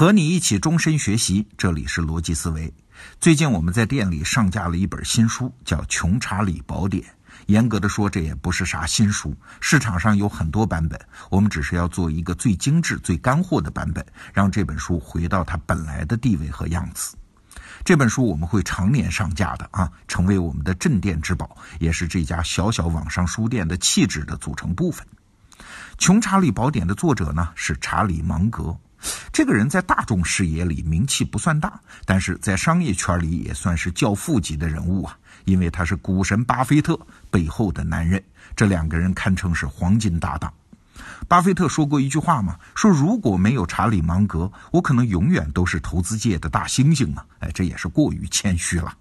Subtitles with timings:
[0.00, 2.72] 和你一起终身学习，这里是逻辑思维。
[3.20, 7.04] 最近我们在店里上架了一本新书，叫《穷查理宝典》。
[7.48, 17.14] 严格的说，这也不是啥新书，市场上有很多版本，我们只是要做一个最精致、最干货的版本，让这本书回到它本来的地位和样子。
[17.84, 25.06] 这本书我们会常年上架的啊，成为我们的镇店之宝，也是这家小小网上书店的气质的组成部分。
[25.98, 28.74] 《穷查理宝典》的作者呢是查理芒格。
[29.32, 36.98] 这个人在大众视野里名气不算大，但是在商业圈里也算是教父级的人物啊，因为他是股神巴菲特
[37.30, 38.22] 背后的男人，
[38.54, 40.52] 这两个人堪称是黄金搭档。
[41.28, 47.24] 巴菲特说过一句话嘛，说如果没有查理芒格，我可能永远都是投资界的大猩猩啊！
[47.38, 48.92] 哎，这也是过于谦虚了。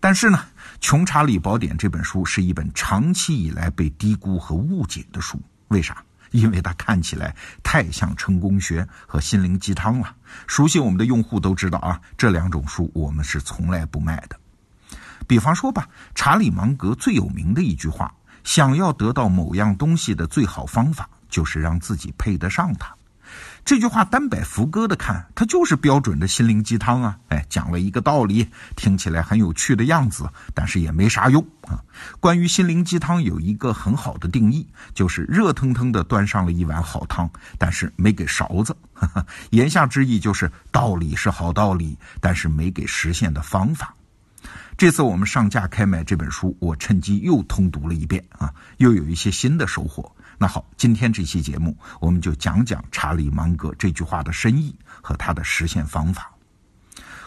[0.00, 0.38] 但是呢，
[0.80, 6.02] 《穷查理宝典》这本书是一本长期以来被低估和误解的书，为啥？
[6.30, 10.14] 因为它看起来太像成功学和心灵鸡汤了。
[10.46, 14.38] 熟悉我们的用户都知道啊，这两种书我们是从来不卖的。
[15.26, 22.94] 比方说吧，查理芒格最有名的一句话：“想要得到某样东西的最好方法，就是让自己配得上它。”
[23.68, 27.18] 这句话单摆福歌的看，它就是标准的心灵鸡汤啊！
[27.28, 31.78] 哎，讲了一个道理，听起来很有趣的样子，但是也没啥用啊。
[32.18, 38.74] 关于心灵鸡汤有一个很好的定义，就是热腾腾的端上了一碗好汤，但是没给勺子。
[39.52, 43.94] 言下之意就是道理是好道理，但是没给实现的方法。
[44.78, 50.10] 这次我们上架开买这本书，我趁机又通读了一遍啊，又有一些新的收获。
[50.40, 54.72] 那好，今天这期节目我们就讲讲查理芒格这句话的深意
[55.02, 56.32] 和他的实现方法。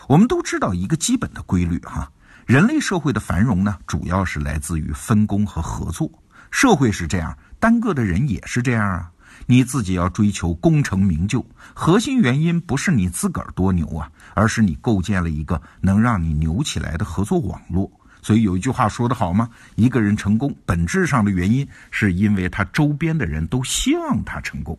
[0.07, 2.09] 我们都知道一个基本的规律哈，
[2.45, 6.09] 人类社会的繁荣呢，主要是来自于分工和合作。
[6.51, 9.11] 社会是这样，单个的人也是这样啊。
[9.45, 17.91] 你自己要追求功成名就，核心原因不是你自个儿多牛啊，而是你构建了一个能让你牛起来的合作网络。
[18.21, 19.49] 所以有一句话说得好吗？
[19.75, 24.77] 一个人成功，本质上的原因是因为他周边的人都希望他成功。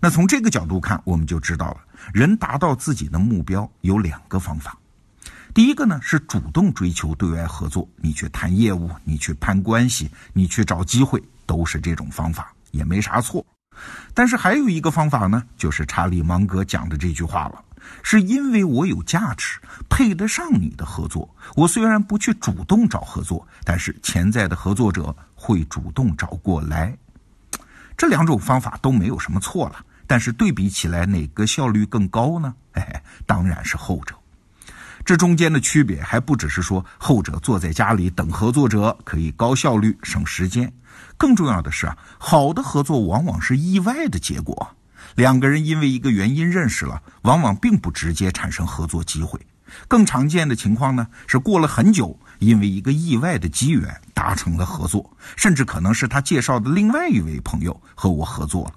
[0.00, 1.78] 那从这个角度看，我们就知道了，
[2.12, 4.76] 人达到自己的目标有两个方法。
[5.54, 13.44] 第一个呢是主动追求对外合作，你去谈业务，你去攀关系，你去找机会，都是这种方法，也没啥错。
[14.12, 17.64] 但是还有一个方法呢，就是查理芒格讲的这句话了。
[18.02, 19.58] 是因为我有价值，
[19.88, 21.28] 配得上你的合作。
[21.56, 26.96] 我虽然不去主动找合作，但是潜在的合作者会主动找过来。
[27.96, 32.54] 这两种方法都没有什么错了，但是对比起来，哪个效率更高呢？
[32.72, 34.14] 哎， 当然是后者。
[35.04, 40.72] 这中间的区别还不只是说后者坐在家里等合作者可以高效率省时间，
[41.18, 44.74] 更重要的是啊，好的合作往往是意外的结果。
[45.14, 49.40] 两个人因为一个原因认识了，往往并不直接产生合作机会。
[49.88, 58.74] 更常见的情况呢，是过了很久，因为一个意外的机缘达成了合作，甚至可能是他介绍的另外一位朋友和我合作了。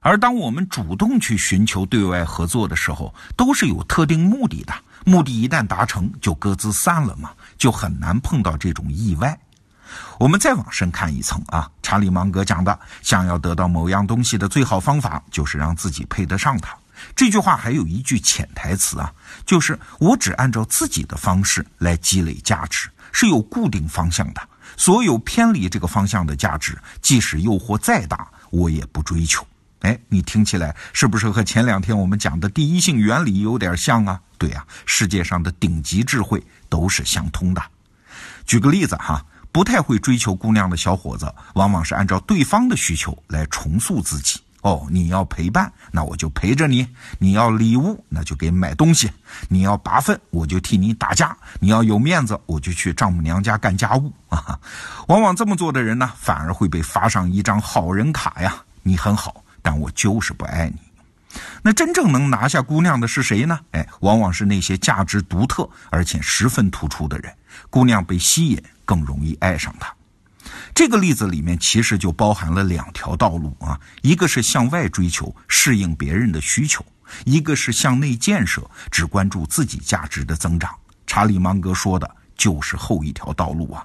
[0.00, 4.74] 而当我们主动去寻求对外合作的时候，都是有特定目的的，
[5.06, 9.38] 目的一旦达成，就各自散了嘛，就很难碰到这种意外。
[10.18, 16.76] 我们再往深看一层啊，查理芒格讲的，想要得到某样东西的最好方法，就是让自己配得上它。
[17.14, 19.12] 这句话还有一句潜台词啊，
[19.44, 24.40] 就是我只按照自己的方式来积累价值，是有固定方向的。
[24.76, 29.44] 所有偏离这个方向的价值，即使诱惑再大，我也不追求。
[29.80, 34.20] 哎，你听起来是不是和前两天我们讲的第一性原理有点像啊？
[34.38, 37.62] 对呀，世界上的顶级智慧都是相通的。
[38.46, 39.22] 举个例子哈。
[39.54, 44.40] 不太会追求姑娘的小伙子，往往是按照对方的需求来重塑自己。
[44.62, 46.84] 哦，你要陪伴，那我就陪着你；
[47.20, 49.06] 你要礼物，那就给买东西；
[49.48, 51.28] 你要拔粪，我就替你打架；
[51.60, 54.12] 你要有面子，我就去丈母娘家干家务。
[54.28, 54.58] 啊，
[55.06, 58.56] 往往这么做的人呢，反而会被发上一张好人卡呀。
[58.82, 60.80] 你很好，但我就是不爱你。
[61.62, 63.60] 那真正能拿下姑娘的是谁呢？
[63.70, 67.32] 哎，往往是那些价值独特而且十分突出的人。
[67.70, 68.62] 姑娘被吸引。
[68.86, 69.90] 更容易爱上他。
[70.74, 76.82] 这个例子里面其实就包含了两条道路啊，一个是向外追求，适应别人的需求；
[77.24, 80.70] 一个是向内建设，只关注自己价值的增长。
[81.06, 83.82] 查理芒格说的就是后一条道路啊。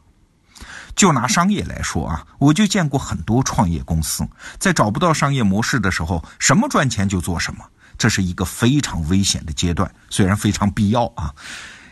[0.98, 4.28] 就拿商业来说啊，我就见过很多创业公司
[4.58, 7.64] 在找不到商业模式的时候，什么赚钱就做什么，
[7.98, 11.34] 这是一个非常危险的阶段，虽然非常必要啊。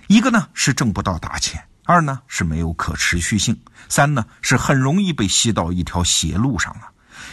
[0.08, 1.64] 一个呢是挣不到大钱。
[1.86, 3.58] 二呢是没有可持续性，
[3.88, 6.82] 三呢是很容易被吸到一条邪路上了。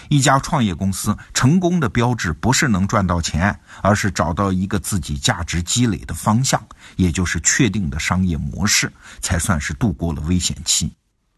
[0.08, 10.92] 一家创业公司成功的标志不是能赚到钱，而是找到一个自己价值积累的方向，也就是确定的商业模式，才算是度过了危险期。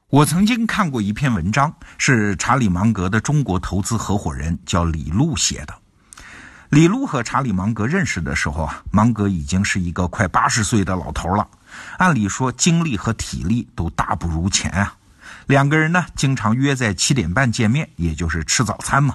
[0.08, 5.74] 我曾经看过一篇文章，是查理芒格的中国投资合伙人叫李路写的。
[6.68, 11.46] 李路和查理芒格认识的时候啊，芒格已经是一个快八十岁的老头了，
[11.98, 14.94] 按理说精力和体力都大不如前啊。
[15.46, 19.14] 两个人呢，经常约在七点半见面，也就是吃早餐嘛。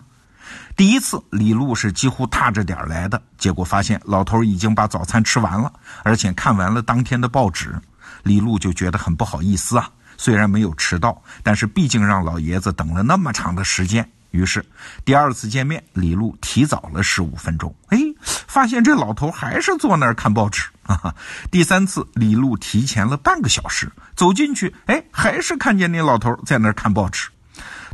[0.75, 5.71] 第一次，李路是几乎踏着点来的，结果发现老头已经把早餐吃完了，
[6.03, 7.75] 而且看完了当天的报纸。
[8.23, 14.09] 李路就觉得很不好意思啊，虽然没有迟到，但是毕竟让老爷子等了那么长的时间。
[14.31, 14.65] 于是，
[15.05, 17.73] 第二次见面，李璐提早了十五分钟。
[17.87, 20.63] 哎，发现这老头还是坐那儿看报纸。
[20.83, 21.15] 啊哈。
[21.51, 27.29] 第三次，李璐提前了半个小时走进去，哎，还是看见那老头在那儿看报纸。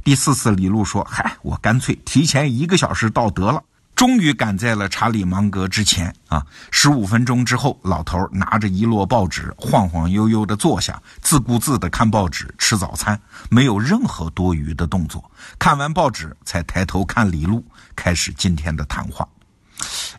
[0.03, 3.61] 第四次，李璐说：“嗨，我干脆提前一个小时到得了。”
[3.97, 6.45] 终于赶在了查理芒格之前啊！
[6.69, 15.31] 十五分钟之后，老头拿着一摞报纸，晃晃悠悠地坐下，自顾自地看报纸、吃早餐，没有任何多余的动作。
[15.57, 17.65] 看完报纸，才抬头看李路，
[17.95, 19.27] 开始今天的谈话。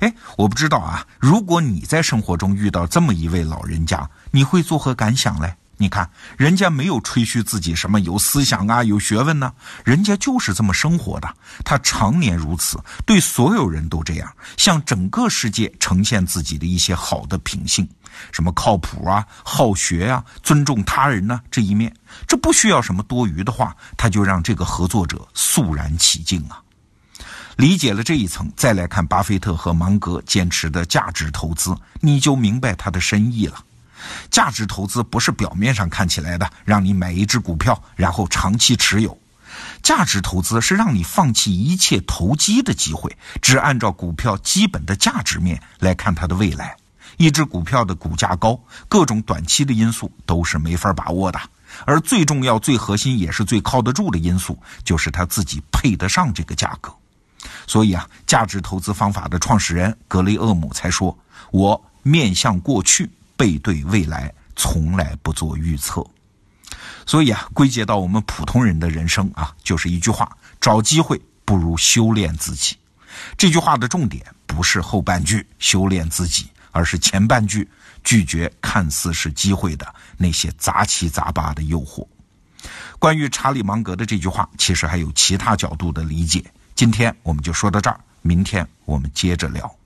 [0.00, 5.54] 哎，我不知道啊，如果你在生活中遇到这么一位老人家，你会作何感想嘞？
[5.80, 9.52] 你看，人家没有吹嘘自己什么有思想啊、有学问呢，
[9.84, 11.32] 人家就是这么生活的。
[11.64, 17.88] 他常年如此，对所有人都这样，向整个世界呈现自己的一些好的品性，
[18.32, 21.94] 什么靠谱啊、好学啊、尊重他人呢这一面，
[22.26, 26.60] 这不需要什么多余的话，他就让这个合作者肃然起敬啊。
[27.54, 33.64] 理解了这一层，再来看巴菲特和芒格坚持的价值投资，你就明白他的深意了。
[34.30, 39.16] 价值投资不是表面上看起来的，让你买一只股票，然后长期持有。
[39.82, 46.76] 价值投资是让你放弃一切投机的机会，只按照股票基本的价值面来看它的未来。
[47.16, 48.58] 一只股票的股价高，
[48.88, 51.40] 各种短期的因素都是没法把握的，
[51.84, 56.94] 而最重要、最核心也是最靠得住的因素，就是它自己配得上这个价格。
[57.66, 61.16] 所以啊，价值投资方法的创始人格雷厄姆才说
[61.50, 66.04] ：“我面向过去。”背对未来，从来不做预测，
[67.06, 72.76] 所以啊，归结到我们普通人的人生啊，就是一句话：找机会不如修炼自己。
[73.36, 77.66] 这句话的重点不是后半句修炼自己，而是前半句
[78.02, 82.04] 拒绝看似是机会的那些杂七杂八的诱惑。
[82.98, 86.44] 关于查理芒格的这句话，其实还有其他角度的理解。
[86.74, 89.77] 今天我们就说到这儿，明天我们接着聊。